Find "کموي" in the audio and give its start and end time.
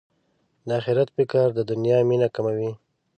2.35-2.71